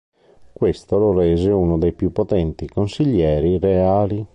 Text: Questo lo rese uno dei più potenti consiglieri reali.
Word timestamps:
Questo 0.51 0.97
lo 0.97 1.13
rese 1.13 1.51
uno 1.51 1.77
dei 1.77 1.93
più 1.93 2.11
potenti 2.11 2.67
consiglieri 2.67 3.59
reali. 3.59 4.25